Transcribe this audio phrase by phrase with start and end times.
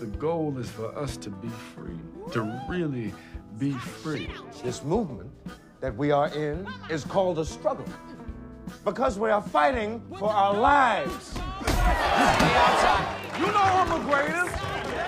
[0.00, 1.98] The goal is for us to be free,
[2.32, 3.14] to really
[3.58, 4.28] be free.
[4.62, 5.30] This movement
[5.80, 7.86] that we are in is called a struggle
[8.84, 11.34] because we are fighting for our lives.
[13.38, 14.54] You know I'm the greatest.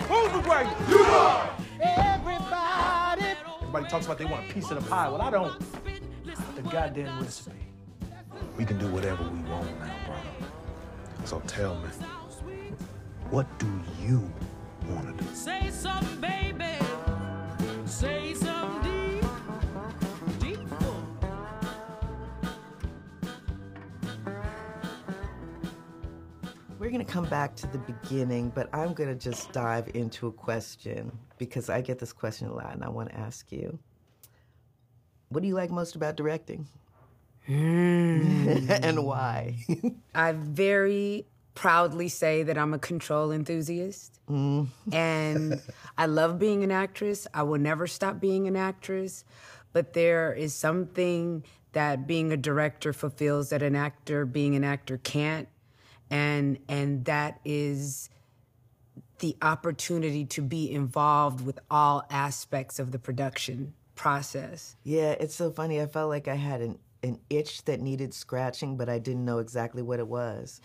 [0.09, 0.89] Who's the greatest?
[0.89, 1.51] You are.
[1.83, 3.27] Everybody.
[3.61, 5.09] Everybody talks about they want a piece of the pie.
[5.11, 5.53] Well, I don't.
[6.57, 7.53] The goddamn recipe.
[8.57, 10.31] We can do whatever we want now, brother.
[11.25, 11.89] So tell me,
[13.29, 13.67] what do
[14.03, 14.48] you want to do?
[15.39, 16.85] Say something, baby.
[17.87, 19.25] Say something deep,
[20.41, 20.59] deep.
[26.81, 30.27] We're going to come back to the beginning, but I'm going to just dive into
[30.27, 33.79] a question because I get this question a lot and I want to ask you.
[35.29, 36.67] What do you like most about directing?
[37.47, 38.67] Hmm.
[38.71, 39.55] and why?
[40.17, 41.27] I very
[41.59, 44.21] proudly say that I'm a control enthusiast.
[44.31, 44.69] Mm.
[44.93, 45.61] And
[45.99, 47.27] I love being an actress.
[47.35, 49.25] I will never stop being an actress.
[49.73, 54.99] But there is something that being a director fulfills that an actor being an actor
[54.99, 55.49] can't.
[56.11, 58.09] And and that is
[59.19, 64.77] the opportunity to be involved with all aspects of the production process.
[64.85, 65.81] Yeah, it's so funny.
[65.81, 69.39] I felt like I had an, an itch that needed scratching, but I didn't know
[69.39, 70.61] exactly what it was.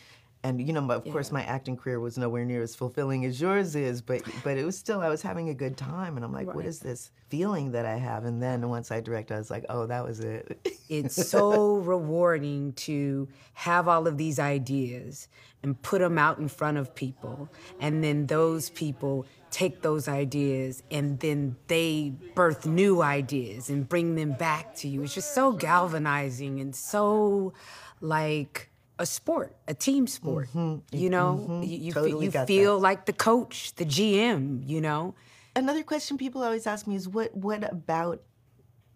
[0.46, 3.76] And you know, of course, my acting career was nowhere near as fulfilling as yours
[3.76, 6.48] is, but but it was still I was having a good time, and I'm like,
[6.48, 6.66] what Right.
[6.66, 8.26] is this feeling that I have?
[8.26, 10.60] And then once I directed, I was like, oh, that was it.
[10.90, 15.30] it's so rewarding to have all of these ideas
[15.64, 17.48] and put them out in front of people
[17.80, 24.16] and then those people take those ideas and then they birth new ideas and bring
[24.16, 27.54] them back to you it's just so galvanizing and so
[28.02, 31.68] like a sport a team sport you know mhm.
[31.68, 35.16] you, you, Totally you got feel like the coach the gm you know
[35.56, 38.22] Another question people always ask me is what what about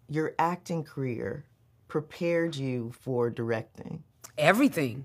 [0.08, 1.44] your acting career
[1.86, 4.02] prepared you for directing?
[4.36, 5.04] everything.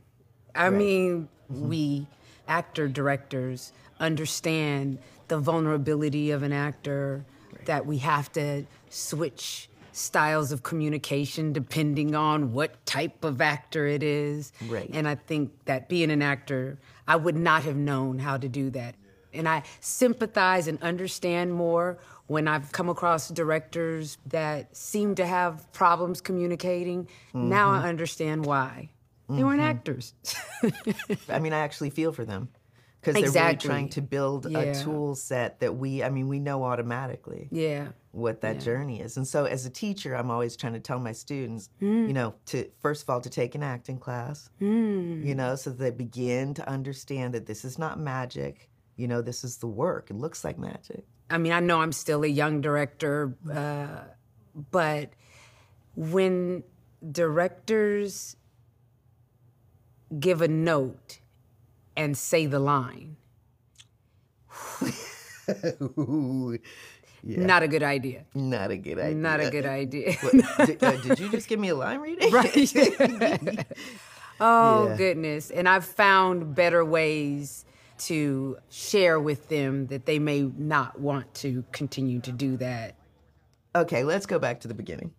[0.55, 0.77] I Right.
[0.77, 2.07] mean, we
[2.47, 7.25] actor directors understand the vulnerability of an actor,
[7.65, 14.03] that we have to switch styles of communication depending on what type of actor it
[14.03, 14.51] is.
[14.67, 14.89] Right.
[14.93, 18.69] And I think that being an actor, I would not have known how to do
[18.71, 18.95] that.
[19.33, 25.71] And I sympathize and understand more when I've come across directors that seem to have
[25.73, 27.07] problems communicating.
[27.33, 28.89] Now I understand why.
[29.29, 29.65] They weren't Mhm.
[29.69, 30.13] actors.
[31.29, 32.49] I mean, I actually feel for them
[33.03, 34.59] because they're really trying to build Yeah.
[34.59, 37.49] a tool set that we, I mean, we know automatically.
[37.51, 37.89] Yeah.
[38.11, 38.61] What that Yeah.
[38.61, 39.17] journey is.
[39.17, 42.07] And so as a teacher, I'm always trying to tell my students, Mm.
[42.07, 45.25] you know, to first of all, to take an acting class, Mm.
[45.25, 48.69] you know, so they begin to understand that this is not magic.
[48.95, 50.09] You know, this is the work.
[50.11, 51.05] It looks like magic.
[51.29, 54.01] I mean, I know I'm still a young director, uh,
[54.71, 55.09] but
[55.95, 56.63] when
[57.11, 58.35] directors
[60.19, 61.19] give a note
[61.95, 63.17] and say the line,
[67.25, 67.45] Yeah.
[67.45, 68.25] not a good idea.
[68.35, 69.15] Not a good idea.
[69.15, 70.13] Not a good idea.
[70.21, 70.33] What,
[70.67, 72.31] did, uh, did you just give me a line reading?
[72.31, 72.53] Right.
[74.41, 74.97] oh, Yeah.
[74.97, 75.49] goodness.
[75.49, 77.63] And I've found better ways
[77.99, 82.95] to share with them that they may not want to continue to do that.
[83.73, 85.13] Okay, let's go back to the beginning.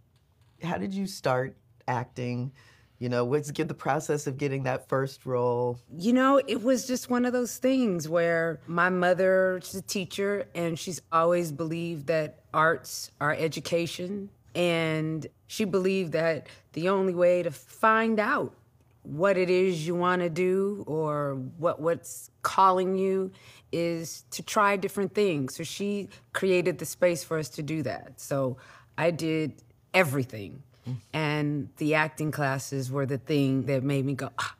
[0.63, 1.57] How did you start
[1.89, 2.53] acting?
[2.99, 5.79] You know, what's the process of getting that first role?
[5.99, 10.47] You know, it was just one of those things where my mother, she's a teacher,
[10.55, 14.31] and she's always believed that arts are education.
[14.55, 18.55] And she believed that the only way to find out
[19.03, 23.31] what it is you want to do or what what's calling you
[23.71, 25.57] is to try different things.
[25.57, 28.21] So she created the space for us to do that.
[28.21, 28.57] So
[28.97, 29.63] I did
[29.93, 30.63] everything.
[31.13, 34.55] And the acting classes were the thing that made me go, ah,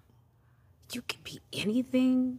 [0.93, 2.39] you can be anything.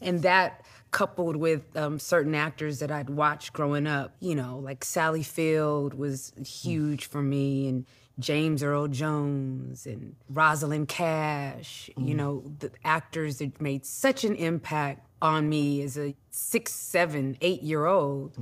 [0.00, 4.84] And that coupled with um, certain actors that I'd watched growing up, you know, like
[4.84, 7.86] Sally Field was huge for me, and
[8.18, 12.16] James Earl Jones and Rosalind Cash, you Mm.
[12.16, 17.62] know, the actors that made such an impact on me as a six, seven, eight
[17.62, 18.36] year old.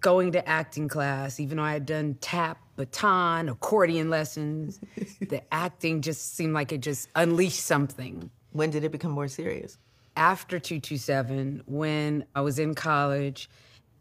[0.00, 4.80] Going to acting class, even though I had done tap, baton, accordion lessons,
[5.20, 8.30] the acting just seemed like it just unleashed something.
[8.52, 9.76] When did it become more serious?
[10.16, 13.50] After 227, when I was in college,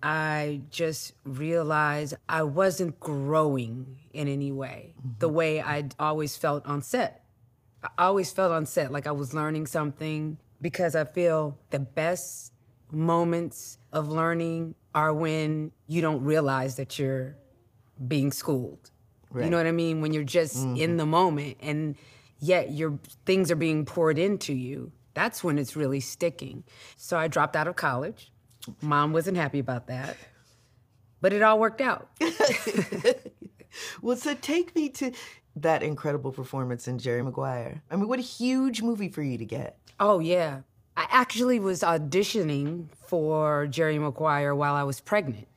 [0.03, 5.09] I just realized I wasn't growing in any way, mm-hmm.
[5.19, 7.25] the way I'd always felt on set.
[7.83, 12.53] I always felt on set like I was learning something because I feel the best
[12.91, 17.37] moments of learning are when you don't realize that you're
[18.05, 18.91] being schooled.
[19.35, 20.01] You know what I mean?
[20.01, 20.77] When you're just mm-hmm.
[20.77, 21.95] in the moment and
[22.39, 24.91] yet your things are being poured into you.
[25.13, 26.63] That's when it's really sticking.
[26.95, 28.31] So I dropped out of college.
[28.81, 30.17] Mom wasn't happy about that.
[31.21, 32.09] But it all worked out.
[34.01, 35.11] Well, so take me to
[35.55, 37.81] that incredible performance in Jerry Maguire.
[37.89, 39.77] I mean, what a huge movie for you to get.
[39.99, 40.61] Oh, yeah.
[40.95, 45.47] I actually was auditioning for Jerry Maguire while I was pregnant.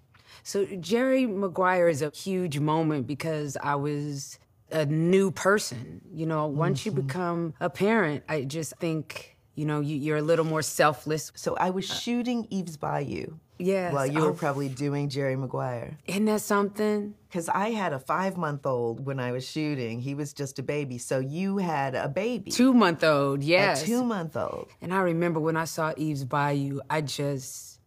[0.43, 4.39] So, Jerry Maguire is a huge moment because I was
[4.71, 6.01] a new person.
[6.13, 7.07] You know, once you mm-hmm.
[7.07, 11.33] become a parent, I just think, you know, you, you're a little more selfless.
[11.35, 13.93] So I was uh, shooting Eve's Bayou Yes.
[13.93, 15.99] while you were probably doing Jerry Maguire.
[16.07, 17.15] Isn't that something?
[17.29, 20.01] Because I had a five month old when I was shooting.
[20.01, 20.97] He was just a baby.
[20.97, 22.51] So you had a baby.
[22.51, 23.83] Two month old, yes.
[23.83, 24.69] A two month old.
[24.81, 27.81] And I remember when I saw Eve's Bayou, I just,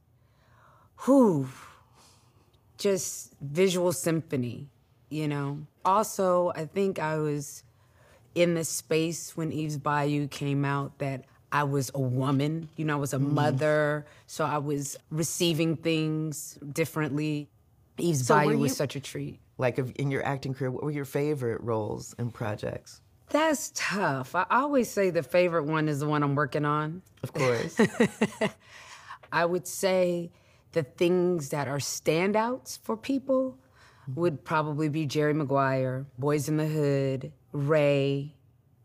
[1.06, 1.50] whew,
[2.78, 4.70] just visual symphony,
[5.10, 5.66] you know.
[5.86, 7.64] Also, I think I was
[8.36, 12.94] in the space when Eve's Bayou came out that I was a woman, you know,
[12.94, 13.32] I was a mm.
[13.32, 17.48] mother, so I was receiving things differently.
[18.00, 19.40] Eve's So Bayou was such a treat.
[19.60, 23.02] Like in your acting career, what were your favorite roles and projects?
[23.30, 24.34] That's tough.
[24.36, 27.04] I always say the favorite one is the one I'm working on.
[27.22, 27.80] Of course.
[29.32, 30.32] I would say
[30.74, 33.58] the things that are standouts for people
[34.16, 38.36] would probably be Jerry Maguire, Boys in the Hood, Ray,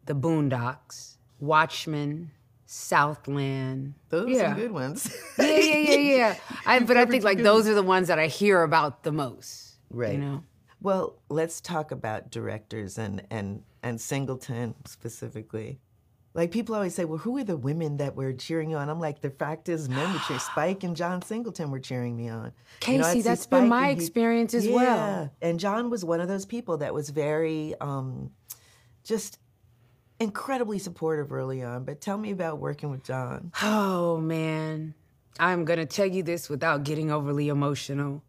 [0.04, 2.30] The Boondocks, Watchmen,
[2.66, 3.94] Southland.
[4.10, 4.48] Those are yeah.
[4.50, 5.16] some good ones.
[5.38, 6.36] Yeah, yeah, yeah, yeah.
[6.66, 9.76] I, but I think like those are the ones that I hear about the most.
[9.90, 10.12] Right.
[10.12, 10.44] You know.
[10.80, 15.80] Well, let's talk about directors and and and Singleton specifically.
[16.38, 18.88] Like people always say, well, who are the women that were cheering you on?
[18.88, 20.38] I'm like, the fact is, men were cheering.
[20.52, 22.52] Spike and John Singleton were cheering me on.
[22.86, 25.32] You know, Kasi, that's been my he- experience as well.
[25.42, 28.30] And John was one of those people that was very, um,
[29.02, 29.40] just
[30.20, 31.82] incredibly supportive early on.
[31.82, 33.50] But tell me about working with John.
[33.60, 34.94] Oh man,
[35.40, 38.22] I'm gonna tell you this without getting overly emotional.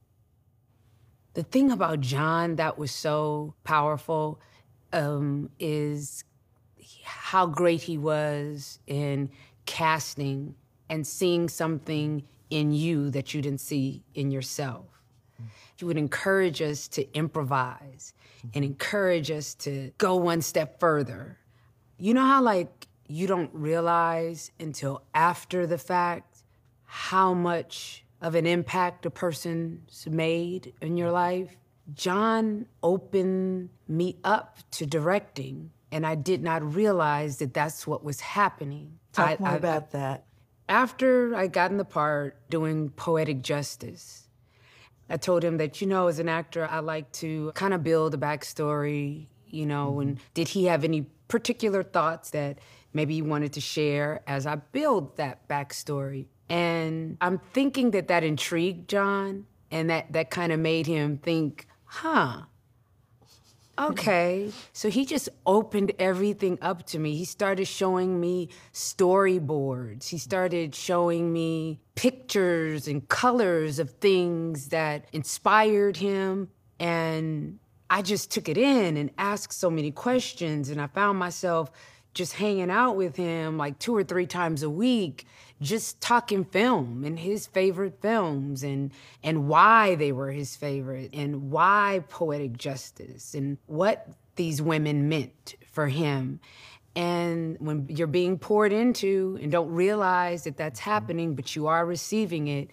[1.36, 4.42] The thing about John that was so powerful
[4.92, 6.24] um, is
[7.30, 9.30] how great he was in
[9.68, 10.56] casting
[10.90, 14.88] and seeing something in you that you didn't see in yourself.
[15.76, 18.16] He would encourage us to improvise
[18.56, 21.38] and encourage us to go one step further.
[22.00, 26.44] You know how, like, you don't realize until after the fact
[26.86, 31.56] how much of an impact a person's made in your life?
[31.94, 38.20] John opened me up to directing, and I did not realize that that's what was
[38.22, 39.00] happening.
[39.14, 40.26] Talk I- more I- about that.
[40.68, 44.28] after I got in the part doing poetic justice,
[45.10, 48.14] I told him that, you know, as an actor, I like to kind of build
[48.14, 50.02] a backstory, you know, mm-hmm.
[50.02, 52.60] and did he have any particular thoughts that
[52.94, 56.28] maybe he wanted to share as I build that backstory?
[56.48, 61.68] And I'm thinking that that intrigued John and that, that kind of made him think,
[61.86, 62.42] huh,
[63.80, 63.92] Mm-hmm.
[63.92, 64.52] Okay.
[64.74, 67.16] So he just opened everything up to me.
[67.16, 70.10] He started showing me storyboards.
[70.10, 76.50] He started showing me pictures and colors of things that inspired him.
[76.80, 80.70] And I just took it in and asked so many questions.
[80.70, 81.72] And I found myself
[82.14, 85.26] just hanging out with him like two or three times a week,
[85.62, 88.92] just talking film and his favorite films and
[89.24, 95.56] and why they were his favorite and why poetic justice and what these women meant
[95.72, 96.40] for him.
[96.96, 101.86] And when you're being poured into and don't realize that that's happening, but you are
[101.86, 102.72] receiving it,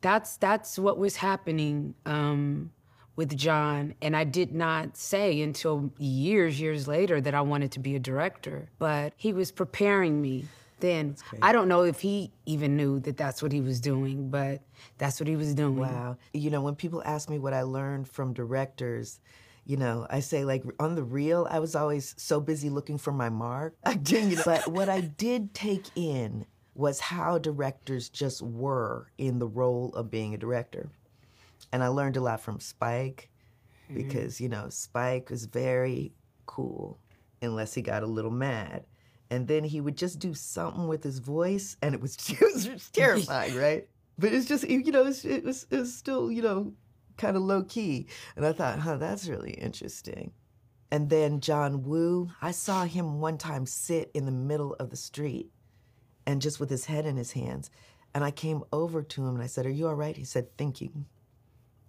[0.00, 2.70] that's that's what was happening um,
[3.16, 3.94] with John.
[4.00, 7.98] And I did not say until years, years later that I wanted to be a
[7.98, 8.68] director.
[8.78, 10.44] But he was preparing me
[10.80, 11.16] then.
[11.42, 14.62] I don't know if he even knew that that's what he was doing, but
[14.98, 15.76] that's what he was doing.
[15.76, 16.16] Wow.
[16.32, 19.20] You know, when people ask me what I learned from directors,
[19.64, 23.12] you know, I say like on the real, I was always so busy looking for
[23.12, 23.76] my mark.
[23.84, 29.08] I didn't, you know, but what I did take in was how directors just were
[29.18, 30.88] in the role of being a director.
[31.72, 33.28] And I learned a lot from Spike
[33.88, 33.94] hmm.
[33.94, 36.12] because, you know, Spike was very
[36.46, 36.98] cool
[37.42, 38.84] unless he got a little mad.
[39.30, 43.54] And then he would just do something with his voice and it was, just terrifying,
[43.54, 43.88] right?
[44.18, 46.72] But it's just, you know, it's, it, was, it was still, you know,
[47.18, 48.06] kind of low key.
[48.36, 50.32] And I thought, huh, that's really interesting.
[50.90, 54.96] And then John Woo, I saw him one time sit in the middle of the
[54.96, 55.50] street
[56.26, 57.70] and just with his head in his hands.
[58.14, 60.16] And I came over to him and I said, Are you all right?
[60.16, 61.04] He said, Thinking.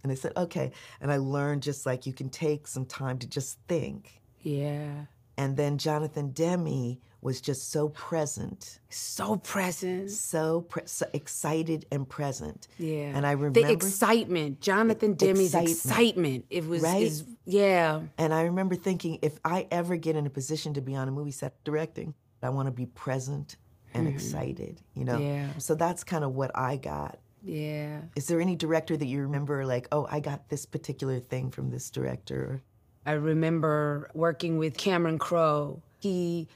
[0.03, 0.71] And I said, Okay.
[0.99, 4.21] And I learned just like you can take some time to just think.
[4.41, 5.05] Yeah.
[5.37, 10.09] And then Jonathan Demme was just so present, So present.
[10.11, 12.67] so, pre- so excited and present.
[12.77, 13.11] Yeah.
[13.13, 13.61] And I remember.
[13.61, 15.69] the excitement, Jonathan Demme's Excitement.
[15.69, 16.45] excitement.
[16.49, 17.03] It was Right?
[17.03, 18.01] is yeah.
[18.17, 21.11] And I remember thinking, if I ever get in a position to be on a
[21.11, 23.57] movie set directing, I want to be present
[23.93, 24.15] and mm-hmm.
[24.15, 25.17] excited, you know?
[25.17, 25.47] Yeah.
[25.57, 27.19] So that's kind of what I got.
[27.43, 28.01] Yeah.
[28.15, 31.69] Is there any director that you remember, like, oh, I got this particular thing from
[31.69, 32.61] this director?
[33.05, 35.81] I remember working with Cameron Crowe.
[35.99, 36.47] He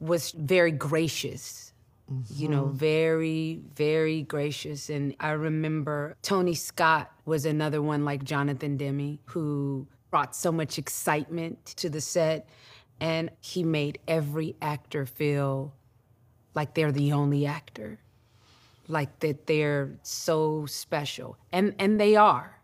[0.00, 1.72] was very gracious,
[2.30, 2.76] you know, mm-hmm.
[2.76, 4.90] very, very gracious.
[4.90, 10.78] And I remember Tony Scott was another one like Jonathan Demme who brought so much
[10.78, 12.48] excitement to the set.
[13.00, 15.72] And he made every actor feel
[16.54, 18.00] like they're the only actor,
[18.88, 21.36] like that they're so special.
[21.52, 22.58] And, and they are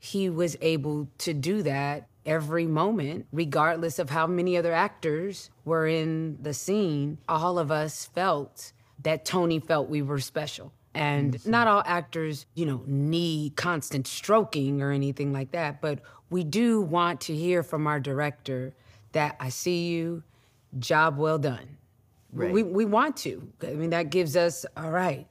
[0.00, 5.86] he was able to do that every moment, regardless of how many other actors were
[5.86, 7.18] in the scene.
[7.28, 8.72] All of us felt
[9.02, 10.72] that Tony felt we were special.
[10.92, 16.00] And not all actors, you know, need constant stroking or anything like that, but
[16.30, 18.74] we do want to hear from our director
[19.12, 20.22] that I see you,
[20.78, 21.76] job well done.
[22.32, 22.52] Right.
[22.52, 23.52] We, we want to.
[23.62, 25.26] I mean, that gives us, all right,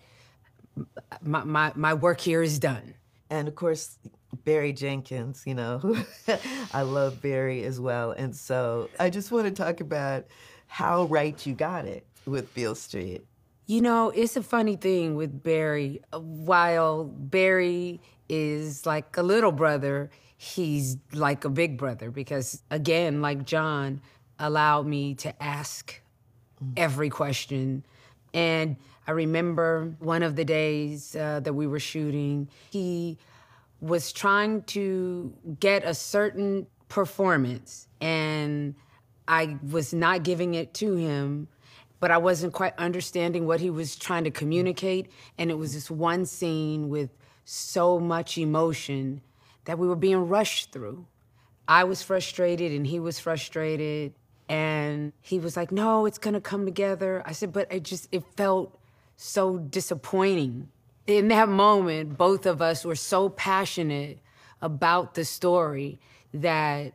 [1.22, 2.94] my, my, my work here is done.
[3.30, 3.98] And of course,
[4.44, 5.98] Barry Jenkins, you know,
[6.74, 8.12] I love Barry as well.
[8.12, 10.26] And so I just want to talk about
[10.68, 13.26] how right you got it with Beale Street.
[13.66, 16.02] You know, it's a funny thing with Barry.
[16.12, 23.46] While Barry is like a little brother, he's like a big brother because, again, like
[23.46, 24.02] John,
[24.40, 26.02] allowed me to ask
[26.78, 27.86] every question.
[28.34, 33.18] And I remember one of the days uh, that we were shooting, he
[33.82, 38.76] was trying to get a certain performance, and
[39.28, 41.48] I was not giving it to him,
[42.00, 45.12] but I wasn't quite understanding what he was trying to communicate.
[45.38, 47.10] And it was this one scene with
[47.46, 49.22] so much emotion
[49.66, 51.06] that we were being rushed through.
[51.68, 54.14] I was frustrated and he was frustrated.
[54.48, 57.22] And he was like, no, it's gonna come together.
[57.26, 58.80] I said, but it just, it felt
[59.16, 60.70] so disappointing.
[61.10, 64.20] In that moment, both of us were so passionate
[64.62, 65.98] about the story
[66.36, 66.94] that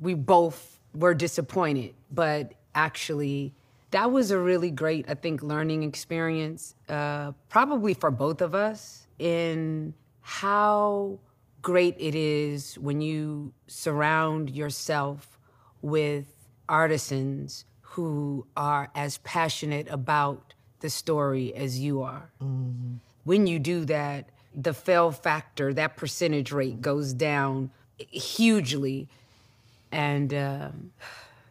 [0.00, 1.94] we both were disappointed.
[2.10, 3.52] But actually,
[3.90, 9.06] that was a really great, I think, learning experience, uh, probably for both of us,
[9.18, 11.18] in how
[11.60, 15.38] great it is when you surround yourself
[15.82, 16.24] with
[16.66, 22.30] artisans who are as passionate about the story as you are.
[23.24, 29.08] When you do that, the fail factor, that percentage rate goes down hugely.
[29.92, 30.92] And um,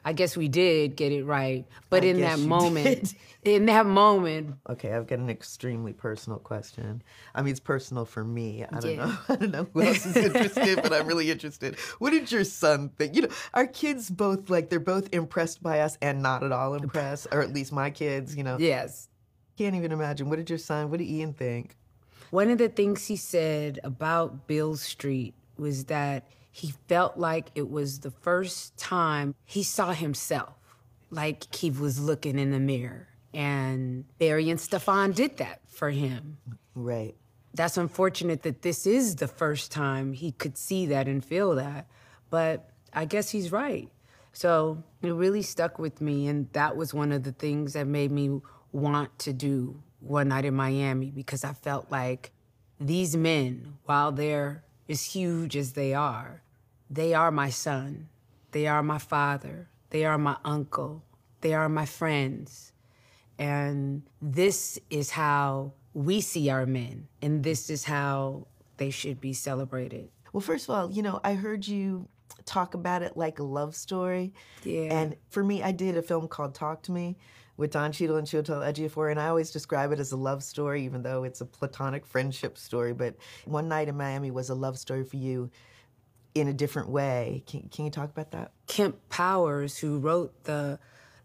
[0.06, 1.66] I guess we did get it right.
[1.90, 7.02] But I in that moment, in that moment, Okay, I've got an extremely personal question.
[7.36, 8.64] I mean, it's personal for me.
[8.64, 9.06] I don't Yeah.
[9.06, 9.18] know.
[9.30, 11.78] I don't know who else is interested, but I'm really interested.
[12.00, 13.16] What did your son think?
[13.16, 16.74] You know, our kids both like they're both impressed by us and not at all
[16.76, 18.36] impressed, or at least my kids.
[18.36, 19.08] You know, yes.
[19.60, 20.30] Can't even imagine.
[20.30, 20.90] What did your son?
[20.90, 21.76] What did Ian think?
[22.30, 27.70] One of the things he said about Beale Street was that he felt like it
[27.70, 30.56] was the first time he saw himself,
[31.10, 33.10] like he was looking in the mirror.
[33.34, 36.38] And Barry and Stephan did that for him.
[36.74, 37.16] Right.
[37.54, 41.86] That's unfortunate that this is the first time he could see that and feel that.
[42.30, 43.90] But I guess he's right.
[44.32, 46.30] So it really stuck with me.
[46.30, 48.40] And that was one of the things that made me
[48.72, 52.32] want to do One Night in Miami because I felt like
[52.80, 56.42] these men, while they're as huge as they are,
[56.90, 58.10] they are my son.
[58.52, 59.70] They are my father.
[59.90, 61.04] They are my uncle.
[61.42, 62.72] They are my friends.
[63.38, 68.48] And this is how we see our men, and this is how
[68.78, 70.10] they should be celebrated.
[70.34, 72.08] Well, first of all, you know, I heard you
[72.46, 74.34] talk about it like a love story.
[74.64, 74.94] Yeah.
[74.94, 77.18] And for me, I did a film called Talk to Me
[77.60, 80.86] with Don Cheadle and Chiwetel Ejiofor, and I always describe it as a love story,
[80.86, 82.94] even though it's a platonic friendship story.
[82.94, 85.52] But One Night in Miami was a love story for you
[86.34, 87.44] in a different way.
[87.46, 88.54] Can, can you talk about that?
[88.68, 90.80] Kemp Powers, who wrote the,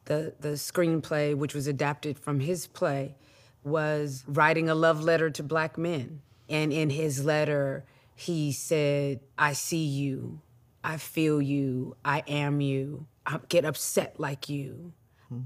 [0.07, 3.15] the the screenplay, which was adapted from his play,
[3.63, 6.21] was writing a love letter to black men.
[6.49, 7.85] And in his letter,
[8.17, 10.41] he said, "I see you,
[10.83, 13.07] I feel you, I am you.
[13.25, 14.95] I get upset like you.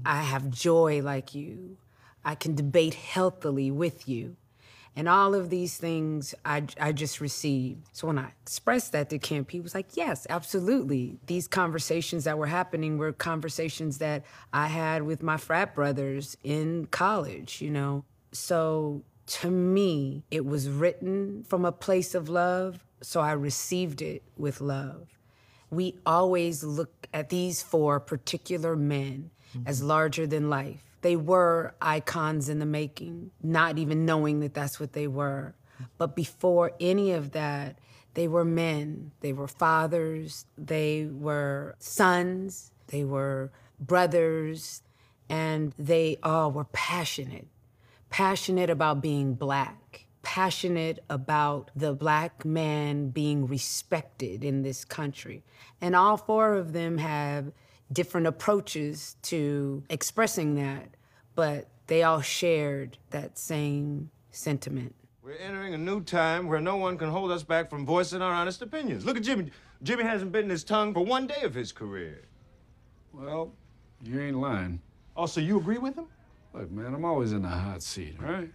[0.05, 1.77] I have joy like you.
[2.23, 4.35] I can debate healthily with you."
[4.95, 7.87] And all of these things I, I just received.
[7.93, 11.19] So when I expressed that to Kemp, he was like, Yes, absolutely.
[11.27, 16.87] These conversations that were happening were conversations that I had with my frat brothers in
[16.87, 18.03] college, you know.
[18.31, 24.23] So to me, it was written from a place of love, so I received it
[24.37, 25.17] with love.
[25.69, 29.29] We always look at these four particular men
[29.65, 30.83] as larger than life.
[31.01, 35.55] They were icons in the making, not even knowing that that's what they were.
[35.97, 37.79] But before any of that,
[38.15, 44.81] they were men, they were fathers, they were sons, they were brothers,
[45.29, 47.47] and they all were passionate
[48.09, 55.43] passionate about being black, passionate about the black man being respected in this country.
[55.79, 57.51] And all four of them have
[57.91, 60.89] different approaches to expressing that,
[61.35, 64.95] but they all shared that same sentiment.
[65.23, 68.33] We're entering a new time where no one can hold us back from voicing our
[68.33, 69.05] honest opinions.
[69.05, 69.51] Look at Jimmy.
[69.83, 72.23] Jimmy hasn't bitten his tongue for one day of his career.
[73.13, 73.53] Well,
[74.03, 74.81] you ain't lying.
[75.15, 76.07] Oh, so you agree with him?
[76.53, 78.49] Look, man, I'm always in the hot seat, right?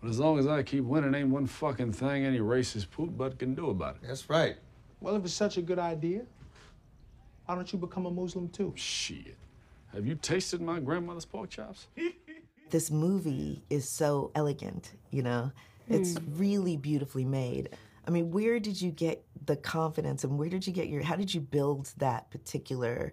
[0.00, 3.38] But as long as I keep winning, ain't one fucking thing any racist poop butt
[3.38, 4.06] can do about it.
[4.06, 4.56] That's right.
[5.00, 6.22] Well, if it's such a good idea,
[7.46, 8.72] why don't you become a Muslim too?
[8.76, 9.36] Shit.
[9.92, 11.86] Have you tasted my grandmother's pork chops?
[12.70, 15.52] This movie is so elegant, you know?
[15.88, 17.68] It's really beautifully made.
[18.06, 21.14] I mean, where did you get the confidence and where did you get your, how
[21.14, 23.12] did you build that particular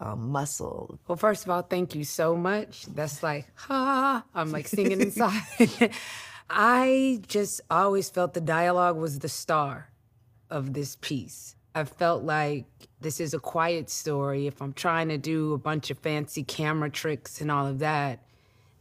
[0.00, 0.98] um, muscle?
[1.06, 2.86] Well, first of all, thank you so much.
[2.86, 5.42] That's like, ha, I'm like singing inside.
[6.50, 9.90] I just always felt the dialogue was the star
[10.50, 11.56] of this piece.
[11.74, 12.66] I felt like
[13.00, 14.46] this is a quiet story.
[14.46, 18.20] If I'm trying to do a bunch of fancy camera tricks and all of that,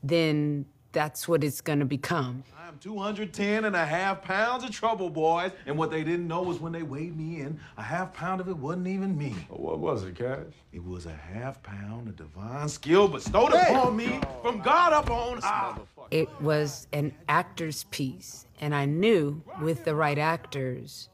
[0.02, 2.44] then that's what it's gonna become.
[2.68, 5.52] I'm 210 and a half pounds of trouble, boys.
[5.66, 8.50] And what they didn't know was when they weighed me in, a half pound of
[8.50, 9.36] it wasn't even me.
[9.50, 10.54] What was it, Cash?
[10.74, 15.40] It was a half pound of divine skill bestowed upon me from God up on
[15.42, 15.78] high.
[16.12, 21.10] It was an actor's piece, and I knew with the right actors,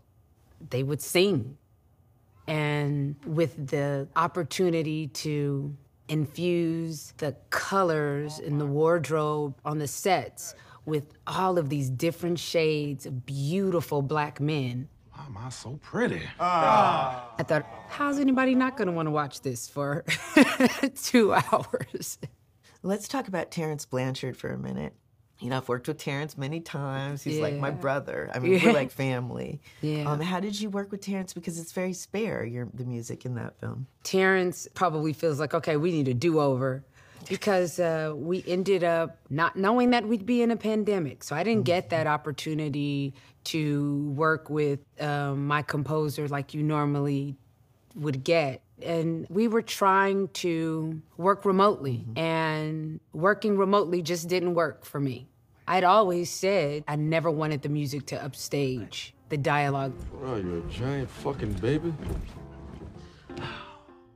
[0.70, 1.58] they would sing.
[2.48, 5.76] And with the opportunity to
[6.10, 10.54] infuse the colors in the wardrobe on the sets
[10.86, 16.22] with all of these different shades of beautiful black men, Why am I so pretty?
[16.40, 17.32] Ah.
[17.40, 20.04] I thought, how's anybody not gonna wanna watch this for
[21.04, 22.18] two hours?
[22.82, 24.94] Let's talk about Terence Blanchard for a minute.
[25.40, 27.22] You know, I've worked with Terence many times.
[27.24, 28.30] He's like my brother.
[28.34, 28.66] I mean, Yeah.
[28.66, 29.62] we're like family.
[29.82, 30.10] Yeah.
[30.10, 31.34] Um, how did you work with Terence?
[31.34, 33.88] Because it's very spare, your the music in that film.
[34.04, 36.84] Terence probably feels like, okay, we need a do over
[37.30, 41.24] because uh, we ended up not knowing that we'd be in a pandemic.
[41.24, 43.14] So I didn't get that opportunity
[43.46, 47.36] to work with um, my composer like you normally
[47.96, 48.62] would get.
[48.84, 52.18] And we were trying to work remotely, mm-hmm.
[52.18, 55.28] and working remotely just didn't work for me.
[55.68, 60.62] I'd always said I never wanted the music to upstage the dialogue What are a
[60.70, 61.94] giant fucking baby?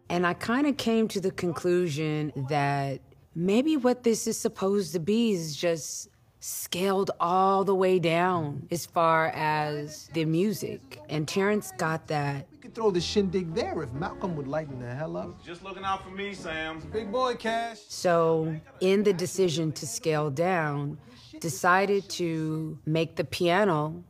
[0.10, 3.00] And I kind of came to the conclusion that
[3.36, 8.86] maybe what this is supposed to be is just scaled all the way down as
[8.86, 11.00] far as the music.
[11.10, 12.48] And Terence got that.
[12.68, 15.42] We could throw the shindig there if Malcolm would lighten the hell up.
[15.42, 16.82] Just looking out for me, Sam.
[16.92, 17.78] Big boy, Cash.
[17.88, 20.98] So, in the decision to scale down,
[21.40, 24.04] decided to make the piano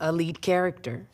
[0.00, 1.06] a lead character.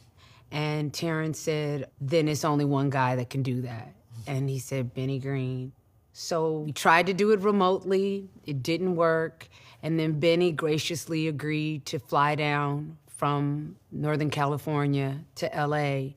[0.51, 3.93] And Terence said, then it's only one guy that can do that.
[4.27, 5.73] And he said, Benny Green.
[6.15, 9.47] So we tried to do it remotely, it didn't work.
[9.83, 16.15] And then Benny graciously agreed to fly down from Northern California to LA.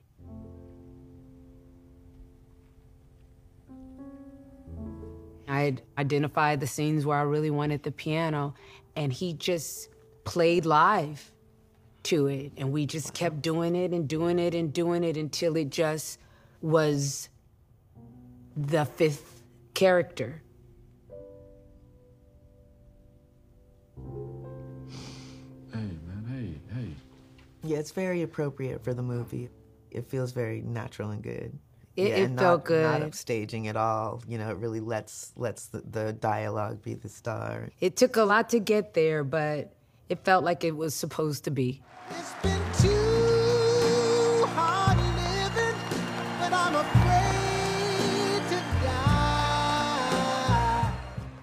[5.48, 8.54] I had identified the scenes where I really wanted the piano,
[8.96, 9.88] and he just
[10.24, 11.32] played live
[12.04, 12.52] to it.
[12.56, 16.18] And we just kept doing it and doing it and doing it until it just
[16.62, 17.28] was
[18.56, 19.42] the fifth
[19.74, 20.42] character.
[25.72, 26.88] Hey, man, hey, hey.
[27.62, 29.48] Yeah, it's very appropriate for the movie.
[29.90, 31.58] It feels very natural and good.
[31.96, 32.82] It- yeah, it and felt good.
[32.82, 33.10] Not good.
[33.10, 34.22] upstaging at all.
[34.28, 37.70] You know, it really lets lets the, the dialogue be the star.
[37.80, 39.72] It took a lot to get there, but
[40.08, 41.82] it felt like it was supposed to be.
[42.10, 45.76] It's been too hard living,
[46.38, 50.92] but I'm afraid to die.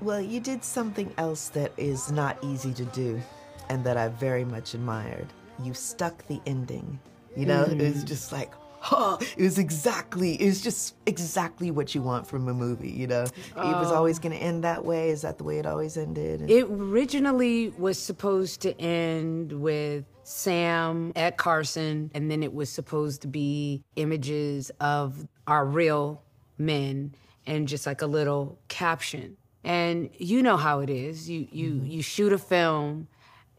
[0.01, 3.21] Well, you did something else that is not easy to do.
[3.69, 5.27] and that I very much admired.
[5.61, 6.99] You stuck the ending.
[7.35, 8.05] You know, it was mm.
[8.05, 8.51] just like,
[8.83, 13.07] huh, it was exactly, it was just exactly what you want from a movie, you
[13.07, 13.23] know?
[13.23, 14.23] It was always oh.
[14.23, 15.09] going to end that way.
[15.09, 16.41] Is that the way it always ended?
[16.41, 22.69] And- It originally was supposed to end with Sam at Carson, and then it was
[22.69, 26.21] supposed to be images of our real
[26.57, 27.15] men
[27.47, 29.37] and just like a little caption.
[29.63, 31.29] And you know how it is.
[31.29, 31.85] You you mm-hmm.
[31.85, 33.07] you shoot a film,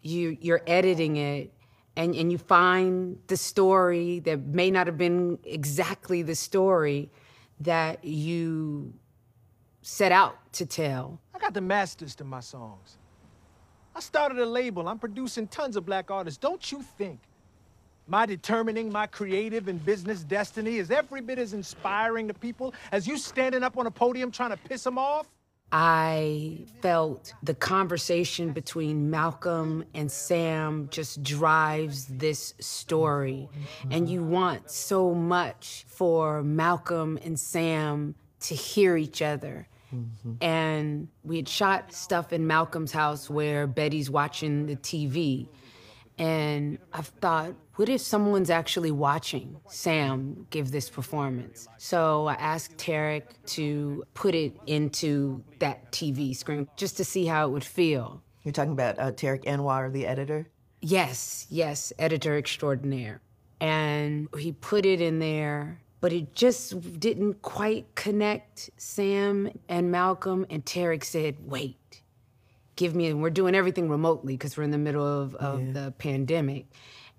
[0.03, 1.51] you you're editing it,
[1.97, 7.11] and, and you find the story that may not have been exactly the story
[7.61, 8.93] that you
[9.83, 11.21] set out to tell.
[11.35, 12.99] I got the masters to my songs.
[13.95, 14.89] I started a label.
[14.89, 16.39] I'm producing tons of black artists.
[16.39, 17.21] Don't you think
[18.09, 23.07] my determining my creative and business destiny is every bit as inspiring to people as
[23.07, 25.27] you standing up on a podium trying to piss them off?
[25.77, 33.49] I felt the conversation between Malcolm and Sam just drives this story.
[33.91, 39.67] And you want so much for Malcolm and Sam to hear each other.
[40.41, 45.49] And we had shot stuff in Malcolm's house where Betty's watching the TV.
[46.19, 51.67] And I've thought, what if someone's actually watching Sam give this performance?
[51.79, 57.49] So I asked Tariq to put it into that TV screen just to see how
[57.49, 58.23] it would feel.
[58.45, 60.49] You're talking about uh, Tariq Anwar, the editor?
[60.81, 63.21] Yes, yes, editor extraordinaire.
[63.61, 70.45] And he put it in there, but it just didn't quite connect Sam and Malcolm.
[70.51, 72.03] And Tariq said, wait,
[72.77, 75.93] give me, and we're doing everything remotely because we're in the middle of, of the
[75.99, 76.67] pandemic.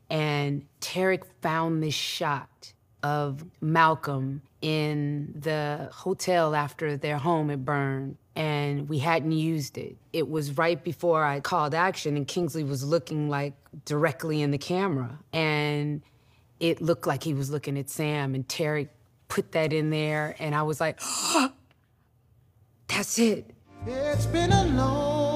[0.10, 8.18] And Tariq found this shot of Malcolm in the hotel after their home had burned,
[8.36, 9.96] and we hadn't used it.
[10.12, 13.54] It was right before I called action, and Kingsley was looking like
[13.86, 15.20] directly in the camera.
[15.32, 16.02] And
[16.60, 18.90] it looked like he was looking at Sam, and Tariq
[19.28, 21.00] put that in there, and I was like,
[22.88, 23.52] that's it.
[23.86, 25.35] It's been a long,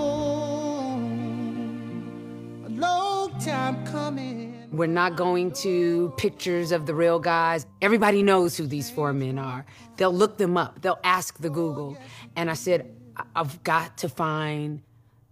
[4.71, 7.65] We're not going to pictures of the real guys.
[7.81, 9.65] Everybody knows who these four men are.
[9.95, 11.97] They'll look them up, they'll ask the Google.
[12.35, 12.93] And I said,
[13.35, 14.81] I've got to find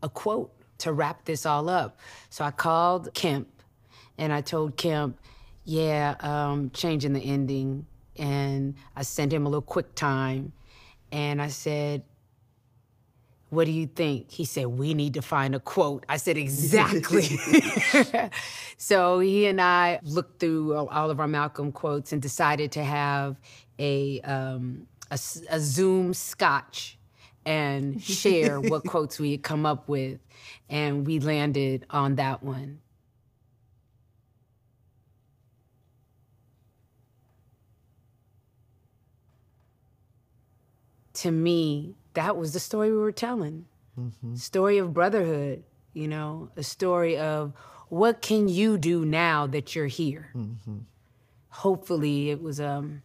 [0.02, 2.00] a quote to wrap this all up.
[2.30, 3.48] So I called Kemp
[4.17, 5.20] and I told Kemp,
[5.65, 7.86] yeah, um, changing the ending.
[8.17, 10.54] And I sent him a little quick time.
[11.12, 12.04] And I said,
[13.50, 14.32] what do you think?
[14.32, 16.06] He said, We need to find a quote.
[16.10, 17.24] I said, Exactly.
[18.78, 23.38] so he and I looked through all of our Malcolm quotes and decided to have
[23.80, 26.98] a, um, a, a Zoom scotch
[27.46, 30.20] and share what quotes we had come up with.
[30.70, 32.80] And we landed on that one.
[41.18, 43.65] to me, that was the story we were telling.
[44.36, 47.53] Story of brotherhood, you know, a story of
[47.89, 50.34] what can you do now that you're here.
[51.49, 53.01] Hopefully, it was um,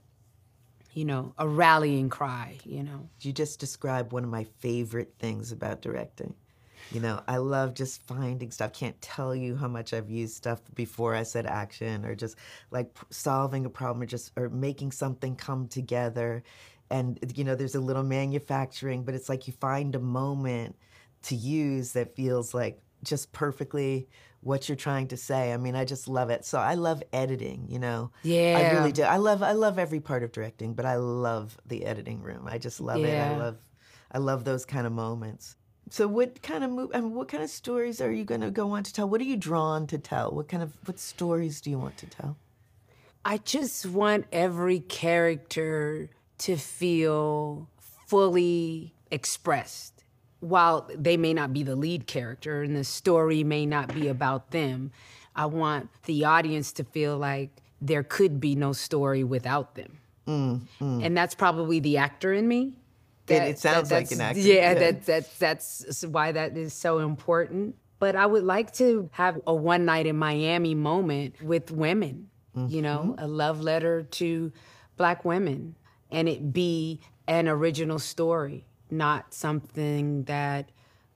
[0.95, 2.59] you know, a rallying cry.
[2.65, 6.35] You know, You just described one of my favorite things about directing.
[6.91, 8.73] You know, I love just finding stuff.
[8.75, 12.37] Can't tell you how much I've used stuff before I said action, or just
[12.71, 16.43] like solving a problem, or just or making something come together.
[16.93, 20.77] And you know, there's a little manufacturing, but it's like you find a moment
[21.23, 24.09] to use that feels like just perfectly
[24.43, 25.53] what you're trying to say.
[25.53, 26.45] I mean, I just love it.
[26.45, 27.67] So I love editing.
[27.69, 28.59] You know, Yeah.
[28.59, 29.03] I really do.
[29.03, 32.47] I love I love every part of directing, but I love the editing room.
[32.47, 33.19] I just love it.
[33.19, 33.57] I love
[34.11, 35.57] I love those kind of moments.
[35.91, 38.51] So what kind of move I mean, what kind of stories are you going to
[38.51, 39.09] go on to tell?
[39.09, 40.31] What are you drawn to tell?
[40.31, 42.37] What kind of what stories do you want to tell?
[43.25, 46.11] I just want every character
[46.45, 47.69] to feel
[48.07, 50.05] fully expressed.
[50.41, 54.51] While they may not be the lead character and the story may not be about
[54.51, 54.91] them,
[55.37, 57.51] I want the audience to feel like
[57.81, 59.99] there could be no story without them.
[60.27, 62.75] And that's probably the actor in me.
[63.29, 64.75] It- it sounds like an actor, Yeah, yeah.
[64.75, 67.77] That, that, that's why that is so important.
[67.99, 72.29] But I would like to have a one night in Miami moment with women,
[72.69, 73.25] you know, Mm-hmm.
[73.25, 74.53] a love letter to
[74.97, 75.77] black women,
[76.13, 80.71] and it be an original story, not something that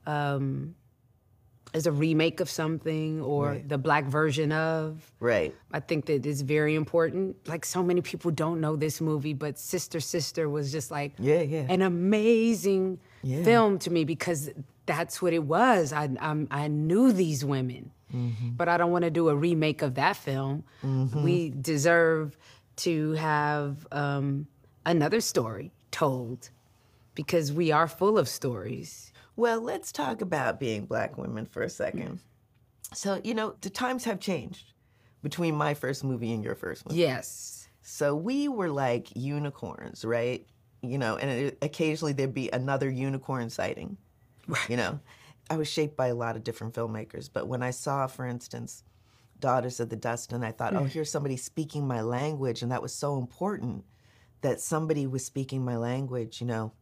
[0.06, 0.74] um,
[1.74, 3.68] is a remake of something or Right.
[3.68, 5.12] the black version of.
[5.20, 5.54] Right.
[5.72, 7.36] I think that is very important.
[7.46, 11.42] Like so many people don't know this movie, but Sister Sister was just like Yeah,
[11.42, 11.66] yeah.
[11.68, 13.42] an amazing Yeah.
[13.42, 14.50] film to me because
[14.86, 15.92] that's what it was.
[15.92, 17.90] I I'm, I knew these women,
[18.56, 20.64] but I don't want to do a remake of that film.
[21.24, 22.38] We deserve
[22.76, 24.46] to have um,
[24.86, 26.48] another story told
[27.14, 29.12] because we are full of stories.
[29.34, 32.20] Well, let's talk about being black women for a second.
[32.94, 34.72] So, you know, the times have changed
[35.22, 37.00] between my first movie and your first movie.
[37.00, 37.68] Yes.
[37.82, 40.46] So we were like unicorns, right?
[40.82, 43.96] You know, and it, occasionally there'd be another unicorn sighting.
[44.46, 44.70] Right.
[44.70, 45.00] You know,
[45.50, 48.84] I was shaped by a lot of different filmmakers, but when I saw, for instance,
[49.38, 50.88] Daughters of the Dust, and I thought, oh, mm.
[50.88, 53.84] here's somebody speaking my language, and that was so important
[54.46, 56.72] that somebody was speaking my language, you know.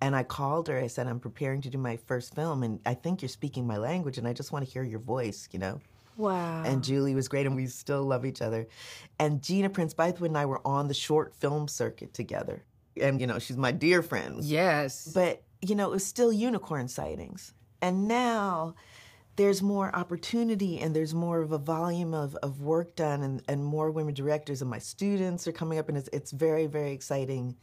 [0.00, 0.78] And I called her.
[0.78, 3.76] I said, I'm preparing to do my first film, and I think you're speaking my
[3.76, 5.78] language, and I just want to hear your voice, you know.
[6.16, 6.62] Wow.
[6.64, 8.66] And Julie was great, and we still love each other.
[9.18, 12.64] And Gina Prince Bythewood and I were on the short film circuit together.
[12.98, 14.42] And, you know, she's my dear friend.
[14.42, 15.12] yes.
[15.14, 17.52] But, you know, it was still unicorn sightings.
[17.82, 18.74] And now
[19.36, 23.64] there's more opportunity and there's more of a volume of, of work done and, and
[23.64, 27.56] more women directors and my students are coming up and it's, it's very, very exciting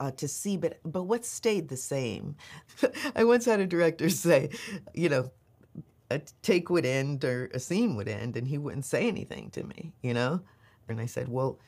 [0.00, 0.56] uh, to see.
[0.56, 2.36] But, but what stayed the same?
[3.16, 4.50] I once had a director say,
[4.94, 5.30] you know,
[6.10, 9.64] a take would end or a scene would end and he wouldn't say anything to
[9.64, 10.40] me, you know?
[10.88, 11.58] And I said, well,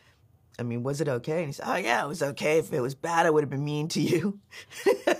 [0.58, 1.38] I mean, was it okay?
[1.38, 2.58] And he said, oh, yeah, it was okay.
[2.58, 4.38] If it was bad, I would have been mean to you.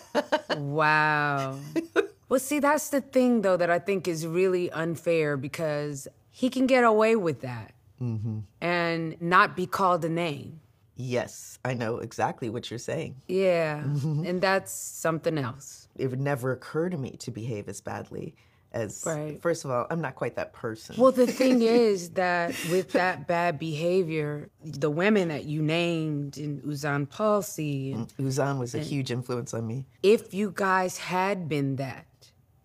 [0.57, 1.59] Wow.
[2.31, 6.67] well, see, that's the thing, though, that I think is really unfair because he can
[6.67, 8.39] get away with that mm-hmm.
[8.61, 10.61] and not be called a name.
[10.95, 13.17] Yes, I know exactly what you're saying.
[13.27, 13.83] Yeah.
[13.83, 14.27] Mm-hmm.
[14.27, 15.89] And that's something else.
[15.97, 18.37] It would never occur to me to behave as badly
[18.73, 19.03] as.
[19.05, 19.41] Right.
[19.41, 20.97] First of all, I'm not quite that person.
[20.99, 26.61] Well, the thing is that with that bad behavior, the women that you named in
[26.61, 29.87] Euzhan Palcy, and mm, Euzhan was a huge influence on me.
[30.03, 32.07] if you guys had been that,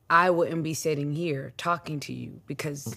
[0.09, 2.95] I wouldn't be sitting here talking to you because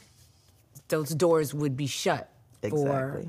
[0.88, 2.28] those doors would be shut
[2.68, 3.22] for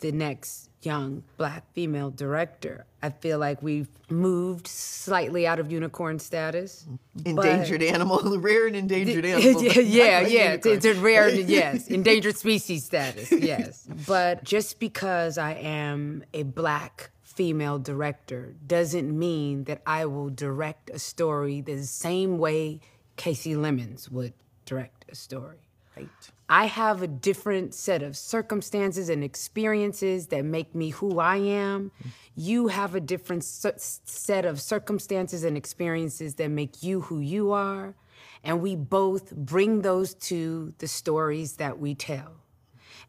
[0.00, 2.86] the next young black female director.
[3.02, 6.86] I feel like we've moved slightly out of unicorn status.
[7.24, 9.62] Endangered animal, rare and endangered animal.
[9.62, 10.56] yeah, yeah, yeah.
[10.62, 13.86] It's a rare, yes, endangered species status, yes.
[14.06, 20.90] But just because I am a black female director doesn't mean that I will direct
[20.90, 22.80] a story the same way
[23.20, 24.32] Kasi Lemmons would
[24.64, 25.58] direct a story.
[25.94, 26.08] Right.
[26.48, 31.90] I have a different set of circumstances and experiences that make me who I am.
[31.90, 32.08] Mm-hmm.
[32.36, 37.94] You have a different set of circumstances and experiences that make you who you are.
[38.42, 42.32] And we both bring those to the stories that we tell.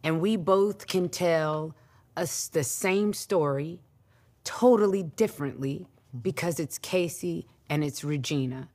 [0.03, 1.73] And we both can tell
[2.17, 3.79] us the same story
[4.43, 6.19] totally differently mm-hmm.
[6.19, 8.67] because it's Kasi and it's Regina,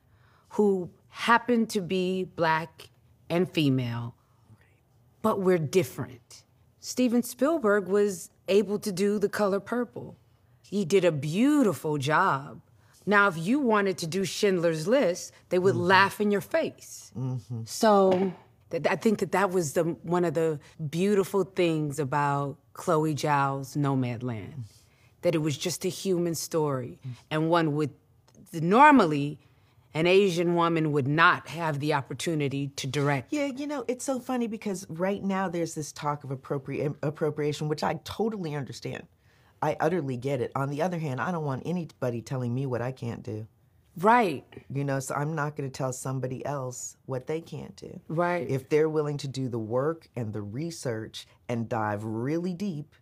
[0.49, 2.89] who happen to be black
[3.29, 4.15] and female,
[5.21, 6.43] but we're different.
[6.79, 10.15] Steven Spielberg was able to do The Color Purple.
[10.61, 12.61] He did a beautiful job.
[13.05, 15.83] Now, if you wanted to do Schindler's List, they would mm-hmm.
[15.83, 17.11] laugh in your face.
[17.17, 17.61] Mm-hmm.
[17.65, 18.33] So
[18.69, 23.75] th- I think that that was the, one of the beautiful things about Chloe Zhao's
[23.75, 24.61] Nomadland, mm-hmm.
[25.21, 26.99] that it was just a human story,
[27.31, 27.91] and one would
[28.53, 29.39] normally
[29.93, 33.31] an Asian woman would not have the opportunity to direct.
[33.33, 37.67] Yeah, you know, it's so funny because right now there's this talk of appropri- appropriation,
[37.67, 39.07] which I totally understand.
[39.61, 40.51] I utterly get it.
[40.55, 43.47] On the other hand, I don't want anybody telling me what I can't do.
[43.99, 47.99] Right, You know, so I'm not going to tell somebody else what they can't do.
[48.07, 48.47] right.
[48.47, 52.93] If they're willing to do the work and the research and dive really deep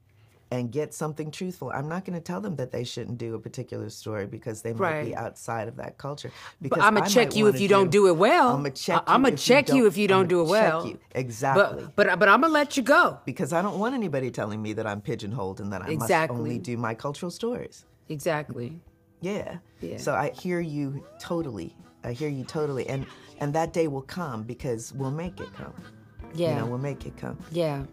[0.56, 3.40] and get something truthful, I'm not going to tell them that they shouldn't do a
[3.40, 6.32] particular story because they might be outside of that culture.
[6.62, 8.50] But I'm gonna check you if you don't do it well.
[8.50, 9.02] I'm gonna check.
[9.06, 10.88] I- I'ma you if check you if you don't I'ma do it check well.
[10.88, 11.00] you.
[11.14, 11.84] Exactly.
[11.96, 13.20] But but but I'm gonna let you go.
[13.26, 16.38] because I don't want anybody telling me that I'm pigeonholed and that I Exactly.
[16.38, 17.86] must only do my cultural stories.
[18.10, 18.80] Exactly.
[19.22, 19.58] Yeah.
[19.82, 19.98] Yeah.
[19.98, 21.76] So I hear you totally.
[22.04, 22.88] I hear you totally.
[22.88, 23.06] And
[23.42, 25.74] and that day will come because we'll make it come.
[26.34, 26.50] Yeah.
[26.50, 27.38] You know, we'll make it come.
[27.52, 27.84] yeah.